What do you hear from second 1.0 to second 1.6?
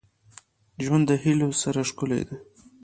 د هيلو